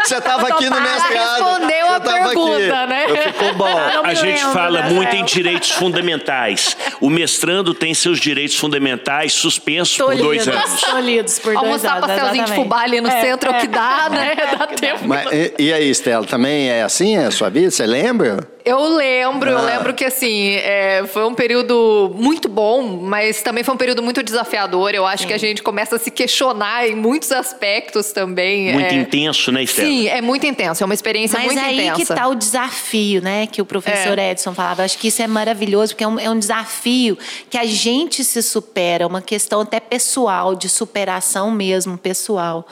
[0.04, 1.44] Você estava aqui no mestrado.
[1.44, 2.88] Respondeu a pergunta, aqui.
[2.88, 3.04] né?
[3.08, 3.78] Eu ficou bom.
[4.02, 6.76] A gente lembro fala dessa muito em direitos fundamentais.
[7.00, 10.80] O mestrando tem seus direitos fundamentais suspensos por dois anos.
[10.80, 12.06] tolhidos por dois Almoçar anos.
[12.06, 14.34] pastelzinho de fubá ali no É, centro é o que dá, né?
[14.58, 15.00] Dá tempo.
[15.06, 17.70] Mas, e, e aí, Estela, também é assim a sua vida?
[17.70, 18.38] Você lembra?
[18.64, 19.62] Eu lembro, eu Ah.
[19.62, 24.22] lembro que assim, é, foi um período muito bom, mas também foi um período muito
[24.22, 24.94] desafiador.
[24.94, 28.72] Eu acho que a gente começa a se questionar em muitos aspectos também.
[28.72, 28.96] Muito é.
[28.96, 29.88] intenso, né, Estela?
[29.88, 31.96] Sim, é muito intenso, é uma experiência Mas muito aí intensa.
[32.14, 33.46] que tá o desafio, né?
[33.46, 34.30] Que o professor É.
[34.32, 34.82] Edson falava.
[34.84, 37.16] Acho que isso é maravilhoso, porque é um, é um desafio
[37.48, 42.66] que a gente se supera, uma questão até pessoal, de superação mesmo, pessoal.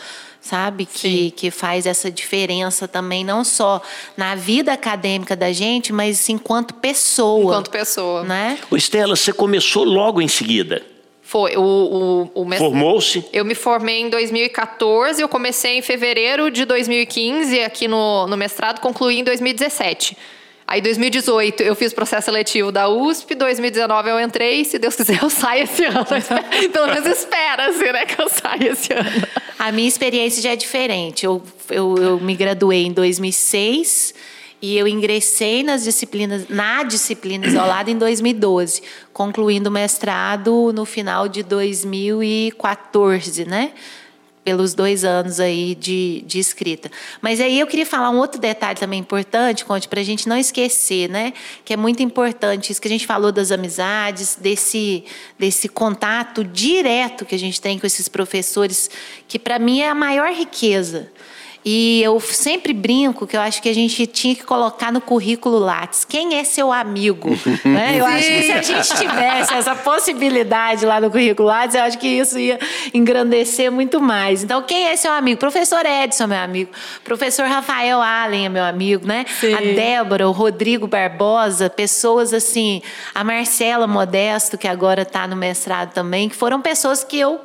[0.49, 0.87] Sabe?
[0.87, 3.83] Que, que faz essa diferença também, não só
[4.17, 7.45] na vida acadêmica da gente, mas enquanto pessoa.
[7.45, 8.25] Enquanto pessoa.
[8.25, 8.59] Né?
[8.71, 10.83] Ô, Estela, você começou logo em seguida.
[11.21, 13.27] Foi o, o, o Formou-se?
[13.31, 18.81] Eu me formei em 2014, eu comecei em fevereiro de 2015 aqui no, no mestrado,
[18.81, 20.17] concluí em 2017.
[20.71, 25.31] Aí, 2018, eu fiz processo seletivo da USP, 2019 eu entrei, se Deus quiser eu
[25.31, 26.05] saio esse ano.
[26.71, 29.09] Pelo menos espera-se, né, que eu saia esse ano.
[29.59, 31.25] A minha experiência já é diferente.
[31.25, 34.15] Eu, eu, eu me graduei em 2006
[34.61, 41.29] e eu ingressei nas disciplinas, na disciplina isolada em 2012, concluindo o mestrado no final
[41.29, 43.73] de 2014, né?
[44.49, 46.91] Pelos dois anos aí de, de escrita.
[47.21, 50.39] Mas aí eu queria falar um outro detalhe também importante, Conte, para a gente não
[50.39, 51.35] esquecer, né?
[51.67, 55.05] Que é muito importante isso que a gente falou das amizades, desse,
[55.39, 58.89] desse contato direto que a gente tem com esses professores,
[59.29, 61.13] que para mim é a maior riqueza.
[61.65, 65.59] E eu sempre brinco que eu acho que a gente tinha que colocar no currículo
[65.59, 66.05] Lattes.
[66.05, 67.31] Quem é seu amigo?
[67.65, 67.97] né?
[67.99, 71.99] Eu acho que se a gente tivesse essa possibilidade lá no currículo Lattes, eu acho
[71.99, 72.59] que isso ia
[72.95, 74.43] engrandecer muito mais.
[74.43, 75.39] Então, quem é seu amigo?
[75.39, 76.71] Professor Edson, meu amigo.
[77.05, 79.27] Professor Rafael Allen é meu amigo, né?
[79.41, 79.53] Sim.
[79.53, 82.81] A Débora, o Rodrigo Barbosa, pessoas assim,
[83.15, 87.41] a Marcela Modesto, que agora está no mestrado também, que foram pessoas que eu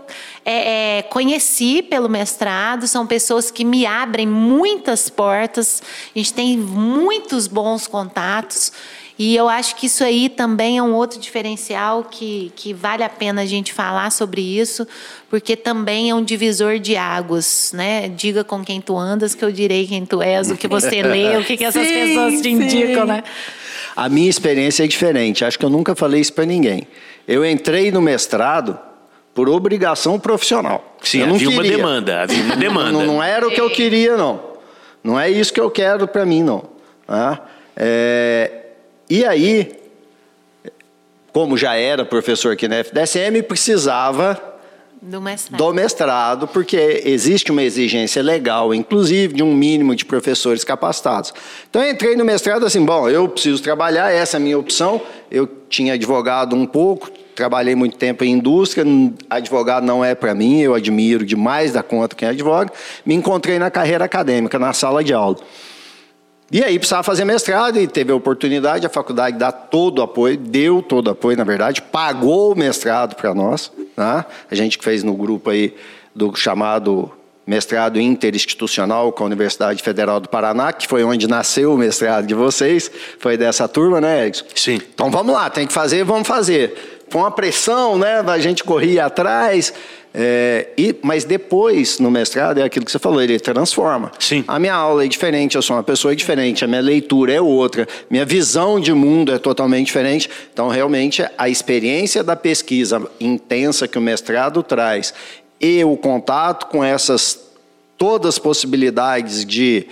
[0.45, 5.81] é, é, conheci pelo mestrado, são pessoas que me abrem muitas portas,
[6.13, 8.71] a gente tem muitos bons contatos.
[9.17, 13.09] E eu acho que isso aí também é um outro diferencial que, que vale a
[13.09, 14.87] pena a gente falar sobre isso,
[15.29, 18.09] porque também é um divisor de águas, né?
[18.09, 21.37] Diga com quem tu andas, que eu direi quem tu és, o que você lê,
[21.37, 22.49] o que, que essas Sim, pessoas te sim.
[22.53, 23.23] indicam, né?
[23.95, 25.45] A minha experiência é diferente.
[25.45, 26.87] Acho que eu nunca falei isso para ninguém.
[27.27, 28.79] Eu entrei no mestrado
[29.33, 30.95] por obrigação profissional.
[31.01, 31.77] Sim, eu não havia uma queria.
[31.77, 32.91] demanda, havia uma demanda.
[32.91, 34.53] Não, não era o que eu queria, não.
[35.03, 36.63] Não é isso que eu quero para mim, não.
[37.05, 37.41] Tá?
[37.75, 38.51] É,
[39.09, 39.71] e aí,
[41.33, 44.39] como já era professor aqui na FDSM, precisava
[45.01, 45.57] Do mestrado.
[45.57, 51.33] do mestrado, porque existe uma exigência legal, inclusive, de um mínimo de professores capacitados.
[51.69, 55.01] Então, eu entrei no mestrado assim, bom, eu preciso trabalhar, essa é a minha opção.
[55.29, 58.85] Eu tinha advogado um pouco, trabalhei muito tempo em indústria,
[59.29, 62.71] advogado não é para mim, eu admiro demais da conta quem advoga.
[63.05, 65.37] Me encontrei na carreira acadêmica, na sala de aula.
[66.51, 70.37] E aí precisava fazer mestrado e teve a oportunidade, a faculdade dá todo o apoio,
[70.37, 73.71] deu todo o apoio, na verdade, pagou o mestrado para nós.
[73.95, 74.25] Tá?
[74.51, 75.73] A gente que fez no grupo aí
[76.13, 77.11] do chamado
[77.45, 82.33] mestrado interinstitucional com a Universidade Federal do Paraná, que foi onde nasceu o mestrado de
[82.33, 84.45] vocês, foi dessa turma, né, Edson?
[84.55, 84.79] Sim.
[84.93, 86.92] Então vamos lá, tem que fazer, vamos fazer.
[87.13, 88.23] Foi uma pressão, né?
[88.25, 89.71] A gente corria atrás.
[90.15, 94.11] é, e, mas depois, no mestrado, é aquilo que você falou, ele transforma.
[94.17, 94.43] Sim.
[94.47, 97.87] A minha aula é diferente, eu sou uma pessoa diferente, a minha leitura é outra,
[98.09, 100.27] minha visão de mundo é totalmente diferente.
[100.51, 105.13] Então, realmente, a experiência da pesquisa intensa que o mestrado traz
[105.61, 107.39] e o contato com essas
[107.95, 109.85] todas as possibilidades de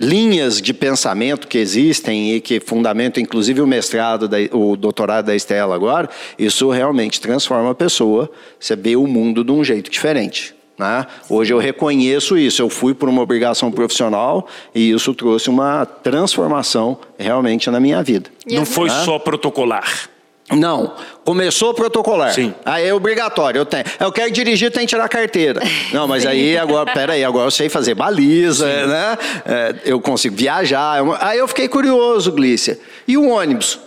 [0.00, 5.36] linhas de pensamento que existem e que fundamentam inclusive o mestrado, da, o doutorado da
[5.36, 6.08] Estela agora,
[6.38, 10.54] isso realmente transforma a pessoa, você vê o mundo de um jeito diferente.
[10.78, 11.06] Né?
[11.28, 16.98] Hoje eu reconheço isso, eu fui por uma obrigação profissional e isso trouxe uma transformação
[17.18, 18.30] realmente na minha vida.
[18.46, 19.04] Não foi Hã?
[19.04, 20.08] só protocolar.
[20.50, 22.32] Não, começou protocolar.
[22.32, 22.54] Sim.
[22.64, 23.58] Aí é obrigatório.
[23.60, 25.60] Eu, tenho, eu quero dirigir, tem que tirar a carteira.
[25.92, 29.18] Não, mas aí agora, peraí, agora eu sei fazer baliza, né?
[29.44, 30.98] É, eu consigo viajar.
[30.98, 32.78] é Aí eu fiquei curioso, Glícia.
[33.06, 33.78] E o ônibus?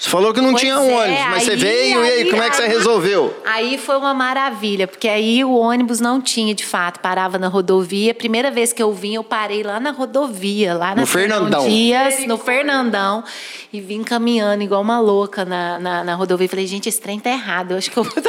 [0.00, 2.18] Você falou que não Pois tinha um é, ônibus, mas você aí- veio e aí,
[2.22, 3.38] aí- como é que você aí- resolveu?
[3.44, 8.14] Aí foi uma maravilha, porque aí o ônibus não tinha, de fato, parava na rodovia.
[8.14, 11.68] Primeira vez que eu vim, eu parei lá na rodovia, lá na No Fernandão.
[11.68, 13.22] Dias, no Fernandão,
[13.70, 16.48] e vim caminhando igual uma louca na, na, na rodovia.
[16.48, 18.12] Falei, gente, esse trem tá errado, eu acho que eu vou...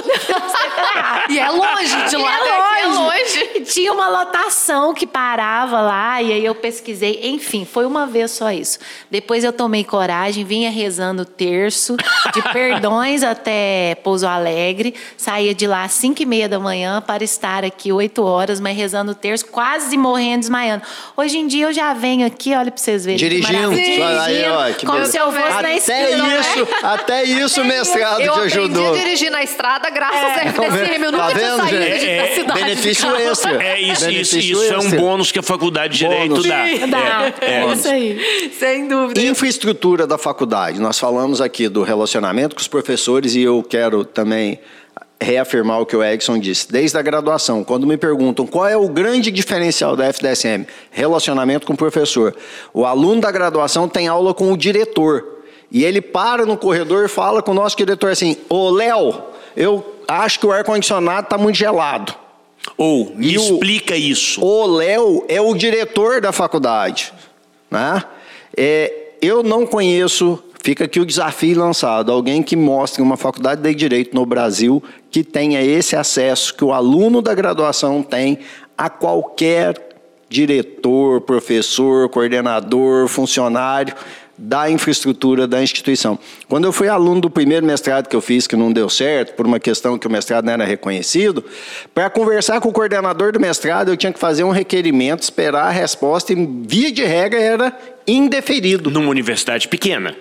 [1.30, 3.00] E é longe de E lá, é aqui é longe.
[3.00, 3.50] longe.
[3.56, 7.22] E Tinha uma lotação que parava lá, e aí eu pesquisei.
[7.24, 8.80] Enfim, foi uma vez só isso.
[9.10, 14.94] Depois eu tomei coragem, vinha rezando o terço, de perdões até Pouso Alegre.
[15.18, 18.76] Saía de lá às 5 e meia da manhã para estar aqui 8 horas, mas
[18.76, 20.84] rezando o terço, quase morrendo, desmaiando.
[21.16, 23.20] Hoje em dia eu já venho aqui, olha para vocês verem.
[23.20, 23.54] que Dirigindo.
[23.72, 24.22] maravilha.
[24.24, 25.12] Aí, ó, que como beleza.
[25.12, 26.24] se eu fosse na Até esquina.
[26.24, 26.40] né?
[26.40, 28.94] isso, até isso o mestrado Eu te aprendi ajudou.
[28.94, 31.04] a dirigir na estrada graças FDSM.
[31.04, 32.06] Eu Tá nunca tinha vendo, saído gente?
[32.08, 32.60] É, cidade.
[32.60, 33.22] de benefício carro.
[33.32, 33.64] extra.
[33.64, 36.58] É isso, isso, Benefício isso é um bônus que a faculdade de Direito dá.
[36.88, 37.74] Dá, é, é.
[37.74, 38.52] isso aí.
[38.58, 39.22] Sem dúvida.
[39.22, 40.80] Infraestrutura da faculdade.
[40.80, 44.60] Nós falamos aqui do relacionamento com os professores e eu quero também
[45.22, 46.72] reafirmar o que o Edson disse.
[46.72, 51.74] Desde a graduação, quando me perguntam qual é o grande diferencial da FDSM, relacionamento com
[51.74, 52.36] o professor.
[52.74, 55.24] O aluno da graduação tem aula com o diretor.
[55.72, 59.22] E ele para no corredor e fala com o nosso diretor assim: Ô Léo,
[59.56, 62.14] eu acho que o ar-condicionado está muito gelado.
[62.78, 64.44] Ou, me E o- explica isso.
[64.44, 67.14] O Léo é o diretor da faculdade.
[67.70, 68.04] Né?
[68.58, 73.74] É, eu não conheço, fica aqui o desafio lançado, alguém que mostre uma faculdade de
[73.74, 78.40] Direito no Brasil que tenha esse acesso que o aluno da graduação tem
[78.78, 79.90] a qualquer
[80.30, 83.94] diretor, professor, coordenador, funcionário
[84.38, 86.18] da infraestrutura da instituição.
[86.48, 89.46] Quando eu fui aluno do primeiro mestrado que eu fiz, que não deu certo, por
[89.46, 91.44] uma questão que o mestrado não era reconhecido,
[91.94, 95.70] para conversar com o coordenador do mestrado, eu tinha que fazer um requerimento, esperar a
[95.70, 98.90] resposta, e via de regra era indeferido.
[98.90, 100.16] Numa universidade pequena.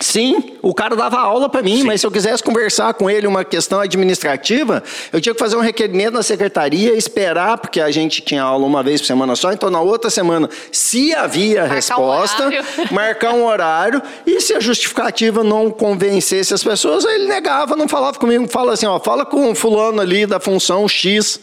[0.00, 1.84] Sim, o cara dava aula para mim, Sim.
[1.84, 5.60] mas se eu quisesse conversar com ele uma questão administrativa, eu tinha que fazer um
[5.60, 9.70] requerimento na secretaria, esperar, porque a gente tinha aula uma vez por semana só, então
[9.70, 12.52] na outra semana, se havia marcar resposta, um
[12.94, 18.18] marcar um horário, e se a justificativa não convencesse as pessoas, ele negava, não falava
[18.18, 21.38] comigo, fala assim, ó, fala com o fulano ali da função X,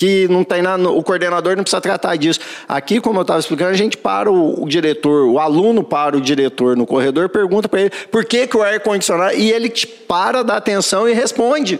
[0.00, 2.40] que não tem nada, o coordenador não precisa tratar disso.
[2.66, 6.22] Aqui, como eu estava explicando, a gente para o, o, diretor, o aluno para o
[6.22, 10.42] diretor no corredor, pergunta para ele por que, que o ar-condicionado, e ele te para,
[10.42, 11.78] dá atenção e responde.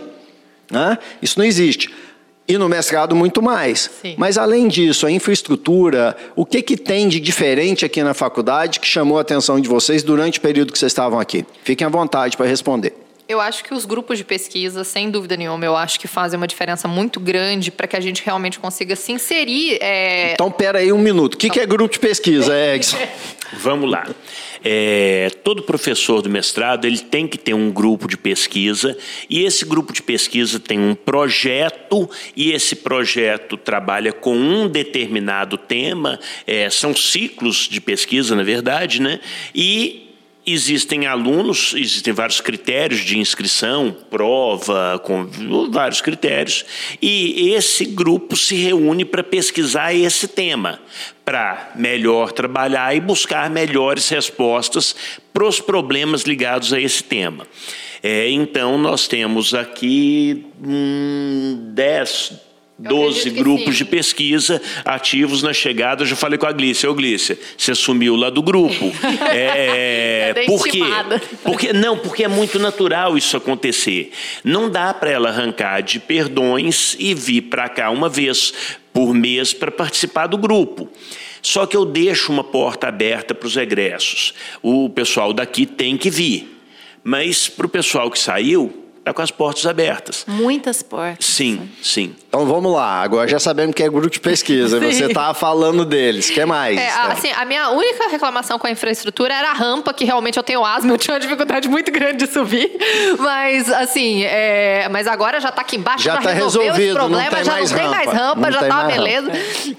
[0.71, 0.99] Né?
[1.23, 1.91] Isso não existe.
[2.47, 3.91] E no mestrado, muito mais.
[4.03, 4.15] Sim.
[4.19, 8.87] Mas, além disso, a infraestrutura, o que, que tem de diferente aqui na faculdade que
[8.87, 11.47] chamou a atenção de vocês durante o período que vocês estavam aqui?
[11.65, 12.93] Fiquem à vontade para responder.
[13.31, 16.49] Eu acho que os grupos de pesquisa, sem dúvida nenhuma, eu acho que fazem uma
[16.49, 19.79] diferença muito grande para que a gente realmente consiga se inserir.
[19.81, 20.33] É...
[20.33, 21.35] Então, pera aí um minuto.
[21.35, 21.55] O que, então...
[21.55, 22.97] que é grupo de pesquisa, Edson?
[23.53, 24.05] Vamos lá.
[24.65, 29.65] É, todo professor do mestrado ele tem que ter um grupo de pesquisa e esse
[29.65, 36.19] grupo de pesquisa tem um projeto e esse projeto trabalha com um determinado tema.
[36.45, 39.21] É, são ciclos de pesquisa, na verdade, né?
[39.55, 40.10] E
[40.47, 45.27] Existem alunos, existem vários critérios de inscrição, prova, com
[45.71, 46.65] vários critérios,
[47.01, 50.81] e esse grupo se reúne para pesquisar esse tema,
[51.27, 54.97] para melhor trabalhar e buscar melhores respostas
[55.33, 57.47] para os problemas ligados a esse tema.
[58.03, 62.33] É, então, nós temos aqui hum, 10,
[62.81, 66.03] 12 grupos de pesquisa ativos na chegada.
[66.03, 66.91] Eu já falei com a Glícia.
[66.91, 68.93] Ô, Glícia, você sumiu lá do grupo.
[69.31, 70.81] é, é por quê?
[71.45, 74.13] Porque, não, porque é muito natural isso acontecer.
[74.43, 78.53] Não dá para ela arrancar de perdões e vir para cá uma vez
[78.93, 80.89] por mês para participar do grupo.
[81.43, 84.35] Só que eu deixo uma porta aberta para os egressos.
[84.63, 86.57] O pessoal daqui tem que vir.
[87.03, 90.25] Mas para o pessoal que saiu, está com as portas abertas.
[90.27, 91.27] Muitas portas.
[91.27, 92.15] Sim, sim.
[92.29, 93.03] Então vamos lá.
[93.03, 94.79] Agora já sabemos que é grupo de pesquisa.
[94.81, 96.31] Você estava falando deles.
[96.31, 96.79] O que mais?
[96.79, 100.43] É, assim, a minha única reclamação com a infraestrutura era a rampa, que realmente eu
[100.43, 102.71] tenho asma, eu tinha uma dificuldade muito grande de subir.
[103.19, 104.89] Mas, assim, é...
[104.91, 106.79] mas agora já está aqui embaixo, já, está resolvido.
[106.79, 109.33] Esse problema, não já não tem mais rampa, não já está beleza.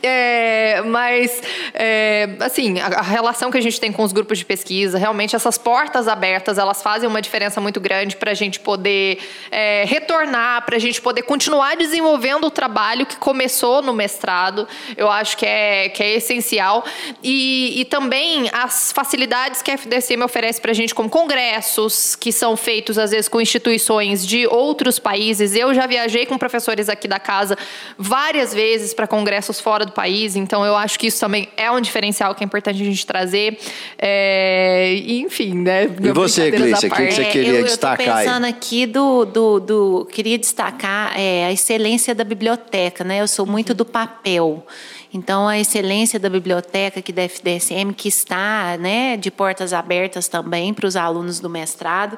[0.03, 1.41] É, mas,
[1.73, 5.35] é, assim, a, a relação que a gente tem com os grupos de pesquisa, realmente
[5.35, 10.65] essas portas abertas, elas fazem uma diferença muito grande para a gente poder é, retornar,
[10.65, 14.67] para a gente poder continuar desenvolvendo o trabalho que começou no mestrado.
[14.95, 16.85] Eu acho que é, que é essencial.
[17.23, 22.31] E, e também as facilidades que a FDSM oferece para a gente, como congressos, que
[22.31, 25.55] são feitos às vezes com instituições de outros países.
[25.55, 27.57] Eu já viajei com professores aqui da casa
[27.97, 31.81] várias vezes para congressos fora do país, então eu acho que isso também é um
[31.81, 33.57] diferencial que é importante a gente trazer.
[33.97, 35.83] É, enfim, né?
[36.01, 38.07] E você, Clícia, o que você queria é, eu, destacar?
[38.07, 43.19] Eu pensando aqui do do, do, do queria destacar é, a excelência da biblioteca, né?
[43.21, 44.65] Eu sou muito do papel.
[45.11, 50.73] Então, a excelência da biblioteca aqui da FDSM, que está né, de portas abertas também
[50.73, 52.17] para os alunos do mestrado.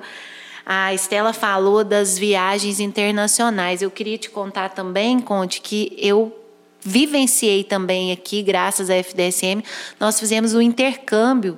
[0.66, 3.82] A Estela falou das viagens internacionais.
[3.82, 6.38] Eu queria te contar também, Conte, que eu
[6.82, 9.64] vivenciei também aqui, graças à FDSM,
[10.00, 11.58] nós fizemos um intercâmbio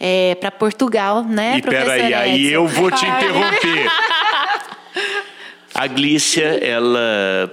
[0.00, 3.86] é, para Portugal, né, e peraí, aí eu vou te interromper.
[5.74, 7.52] A Glícia, ela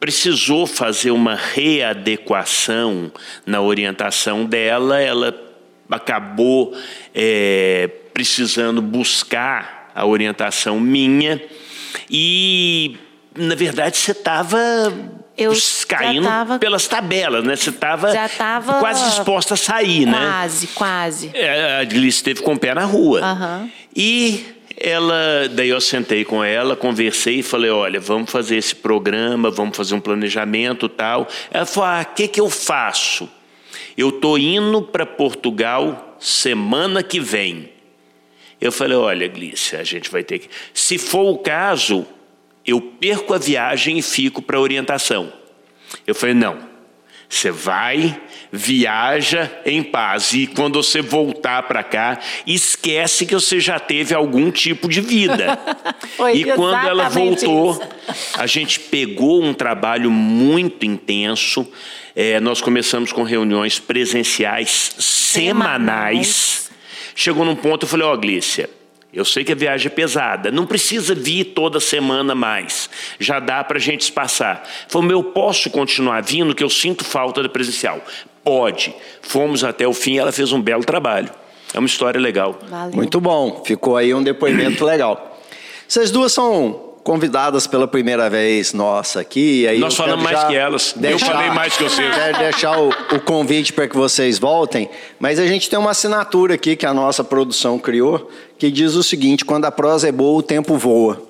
[0.00, 3.10] precisou fazer uma readequação
[3.44, 5.34] na orientação dela, ela
[5.90, 6.76] acabou
[7.14, 11.42] é, precisando buscar a orientação minha
[12.10, 12.96] e,
[13.34, 14.92] na verdade, você estava
[15.36, 15.52] eu
[15.86, 17.56] caindo tava, pelas tabelas, né?
[17.56, 18.12] Você estava
[18.80, 20.18] quase disposta a sair, quase, né?
[20.18, 21.30] Quase, quase.
[21.34, 23.20] É, a Glícia esteve com o pé na rua.
[23.22, 23.70] Uhum.
[23.94, 29.50] E ela, daí eu sentei com ela, conversei e falei, olha, vamos fazer esse programa,
[29.50, 31.26] vamos fazer um planejamento tal.
[31.50, 33.28] Ela falou, ah, o que, que eu faço?
[33.96, 37.70] Eu tô indo para Portugal semana que vem.
[38.60, 40.48] Eu falei, olha, Glícia, a gente vai ter que...
[40.74, 42.06] Se for o caso,
[42.64, 45.32] eu perco a viagem e fico para orientação.
[46.06, 46.58] Eu falei, não,
[47.28, 48.20] você vai,
[48.52, 54.50] viaja em paz e quando você voltar para cá, esquece que você já teve algum
[54.50, 55.58] tipo de vida.
[56.32, 57.82] e quando ela voltou, isso.
[58.38, 61.66] a gente pegou um trabalho muito intenso.
[62.14, 66.26] É, nós começamos com reuniões presenciais semanais.
[66.28, 66.70] semanais.
[67.14, 68.70] Chegou num ponto, eu falei, ó, oh, Glícia,
[69.16, 73.64] eu sei que a viagem é pesada, não precisa vir toda semana mais, já dá
[73.64, 74.62] para a gente espaçar.
[74.88, 78.04] Falei, eu posso continuar vindo, que eu sinto falta da presencial.
[78.44, 78.94] Pode.
[79.22, 81.30] Fomos até o fim, ela fez um belo trabalho.
[81.72, 82.58] é uma história legal.
[82.68, 82.94] Valeu.
[82.94, 85.40] Muito bom, ficou aí um depoimento legal.
[85.88, 89.64] Vocês duas são convidadas pela primeira vez nossa aqui.
[89.68, 90.92] Aí Nós falamos mais que elas.
[90.96, 92.12] Deixar, eu falei mais que vocês.
[92.12, 94.90] Quero deixar o, o convite para que vocês voltem,
[95.20, 98.28] mas a gente tem uma assinatura aqui que a nossa produção criou,
[98.58, 101.22] que diz o seguinte: quando a prosa é boa, o tempo voa.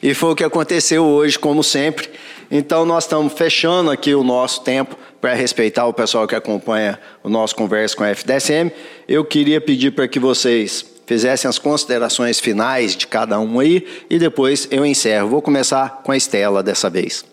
[0.00, 2.08] E foi o que aconteceu hoje, como sempre.
[2.48, 7.28] Então, nós estamos fechando aqui o nosso tempo para respeitar o pessoal que acompanha o
[7.28, 8.70] nosso Conversa com a FDSM.
[9.08, 14.18] Eu queria pedir para que vocês fizessem as considerações finais de cada um aí e
[14.18, 15.28] depois eu encerro.
[15.28, 17.24] Vou começar com a Estela dessa vez.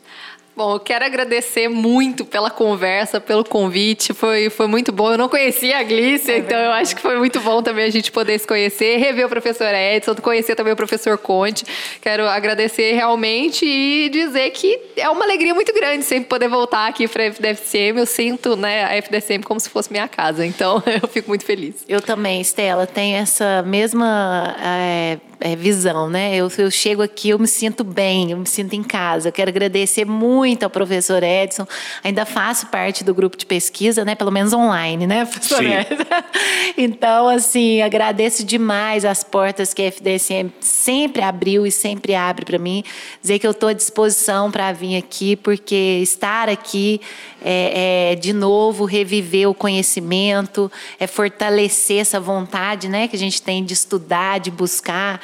[0.55, 4.13] Bom, eu quero agradecer muito pela conversa, pelo convite.
[4.13, 5.11] Foi, foi muito bom.
[5.11, 7.89] Eu não conhecia a Glícia, é então eu acho que foi muito bom também a
[7.89, 11.65] gente poder se conhecer, rever o professor Edson, conhecer também o professor Conte.
[11.99, 17.07] Quero agradecer realmente e dizer que é uma alegria muito grande sempre poder voltar aqui
[17.07, 17.99] para a FDFCM.
[17.99, 21.83] Eu sinto né, a FDFCM como se fosse minha casa, então eu fico muito feliz.
[21.89, 24.55] Eu também, Estela, tenho essa mesma.
[24.63, 26.33] É é, visão, né?
[26.37, 29.27] Eu, eu chego aqui, eu me sinto bem, eu me sinto em casa.
[29.27, 31.65] Eu quero agradecer muito ao professor Edson.
[32.03, 34.15] Ainda faço parte do grupo de pesquisa, né?
[34.15, 35.73] Pelo menos online, né, professor Sim.
[35.73, 36.03] Edson?
[36.75, 42.57] Então, assim, agradeço demais as portas que a FDSM sempre abriu e sempre abre para
[42.57, 42.83] mim.
[43.21, 46.99] Dizer que eu estou à disposição para vir aqui, porque estar aqui
[47.43, 53.41] é, é, de novo, reviver o conhecimento, é fortalecer essa vontade né, que a gente
[53.41, 55.21] tem de estudar, de buscar,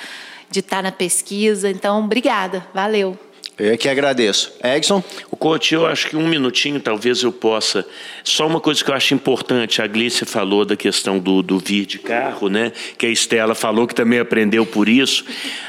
[0.51, 1.69] de estar na pesquisa.
[1.69, 3.17] Então, obrigada, valeu.
[3.59, 4.19] Eu é que agradeco.
[4.63, 5.03] Edson?
[5.29, 7.85] O coach, eu acho que um minutinho talvez eu possa.
[8.23, 11.85] Só uma coisa que eu acho importante, a Glícia falou da questão do, do vir
[11.85, 12.71] de carro, né?
[12.97, 15.25] Que a Estela falou que também aprendeu por isso.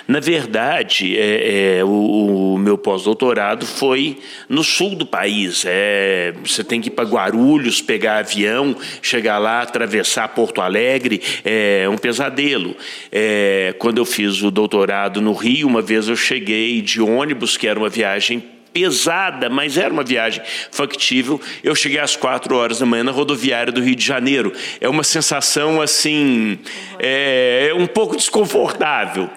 [0.07, 4.19] Na verdade, é, é o, o, meu pós-doutorado foi
[4.49, 5.65] no sul do país.
[5.67, 11.23] É, você tem que ir para Guarulhos, pegar avião, chegar lá, atravessar Porto Alegre.
[11.45, 12.77] É um pesadelo.
[13.11, 17.67] É, quando eu fiz o doutorado no Rio, uma vez eu cheguei de ônibus, que
[17.67, 21.41] era uma viagem pesada, mas era uma viagem factível.
[21.63, 24.53] Eu cheguei às quatro horas da manhã na rodoviária do Rio de Janeiro.
[24.81, 26.59] É uma sensação assim,
[26.99, 29.29] é, é um pouco desconfortável.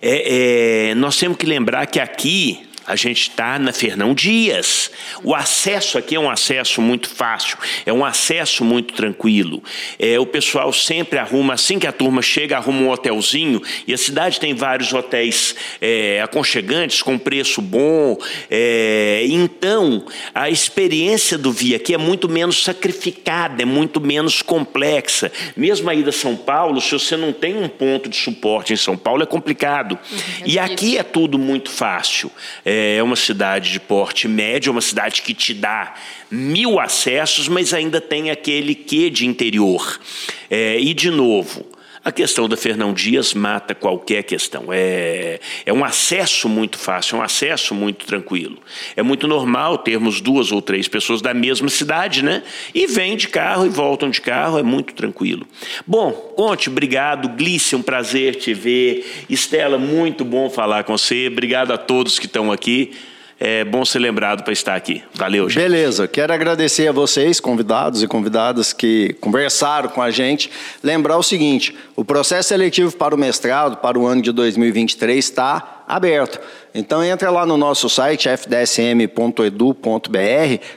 [0.00, 4.90] É, é, nós temos que lembrar que aqui a gente está na Fernão Dias.
[5.22, 7.56] O acesso aqui é um acesso muito fácil,
[7.86, 9.62] é um acesso muito tranquilo.
[9.98, 13.62] É, o pessoal sempre arruma, assim que a turma chega, arruma um hotelzinho.
[13.86, 18.18] E a cidade tem vários hotéis é, aconchegantes, com preço bom.
[18.50, 20.04] É, então,
[20.34, 25.30] a experiência do Via aqui é muito menos sacrificada, é muito menos complexa.
[25.56, 28.76] Mesmo a ida a São Paulo, se você não tem um ponto de suporte em
[28.76, 29.98] São Paulo, é complicado.
[30.10, 32.30] Uhum, e aqui é tudo muito fácil.
[32.64, 35.94] É, é uma cidade de porte médio, é uma cidade que te dá
[36.30, 40.00] mil acessos, mas ainda tem aquele quê de interior.
[40.50, 41.66] É, e, de novo,
[42.04, 44.66] a questão da Fernão Dias mata qualquer questão.
[44.70, 48.58] É, é um acesso muito fácil, é um acesso muito tranquilo.
[48.96, 52.42] É muito normal termos duas ou três pessoas da mesma cidade, né?
[52.74, 55.46] E vêm de carro e voltam de carro, é muito tranquilo.
[55.86, 57.28] Bom, Conte, obrigado.
[57.28, 59.24] Glícia, um prazer te ver.
[59.28, 61.28] Estela, muito bom falar com você.
[61.28, 62.92] Obrigado a todos que estão aqui
[63.44, 65.02] é bom ser lembrado para estar aqui.
[65.14, 65.60] Valeu, gente.
[65.60, 70.48] Beleza, quero agradecer a vocês, convidados e convidadas que conversaram com a gente.
[70.80, 75.71] Lembrar o seguinte: o processo seletivo para o mestrado para o ano de 2023 está
[75.86, 76.40] aberto.
[76.74, 79.08] Então entra lá no nosso site fdsm.edu.br,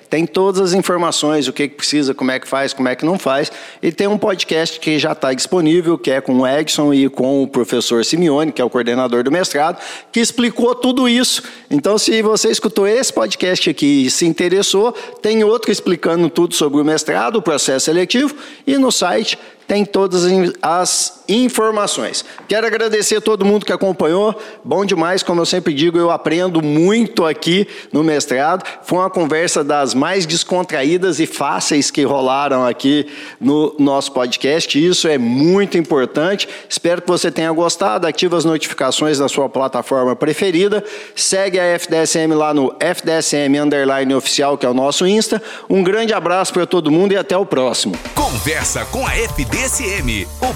[0.10, 3.18] tem todas as informações, o que precisa, como é que faz, como é que não
[3.18, 3.50] faz,
[3.82, 7.44] e tem um podcast que já está disponível, que é com o Edson e com
[7.44, 9.82] o professor Simeone, que é o coordenador do mestrado,
[10.12, 11.44] que explicou tudo isso.
[11.72, 14.92] Então, se você escutou esse podcast aqui e se interessou,
[15.22, 18.36] tem outro explicando tudo sobre o mestrado, o processo seletivo,
[18.68, 20.24] e no site tem todas
[20.62, 22.26] as informações.
[22.48, 24.36] Quero agradecer a todo mundo que acompanhou.
[24.64, 28.64] Bom demais, como eu sempre digo, eu aprendo muito aqui no mestrado.
[28.84, 33.08] Foi uma conversa das mais descontraídas e fáceis que rolaram aqui
[33.40, 34.84] no nosso podcast.
[34.84, 36.48] Isso é muito importante.
[36.70, 38.08] Espero que você tenha gostado.
[38.08, 40.84] Ative as notificações na sua plataforma preferida.
[41.16, 45.42] Segue a FDSM lá no FDSM Underline Oficial, que é o nosso Insta.
[45.70, 47.96] Um grande abraço para todo mundo e até o próximo.
[48.14, 50.54] Conversa com a FDSM o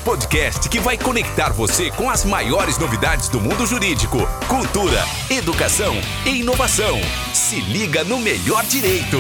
[0.60, 5.95] podcast que vai conectar você com as maiores novidades do mundo jurídico, cultura, educação
[6.26, 6.99] e inovação.
[7.34, 9.18] Se liga no melhor direito.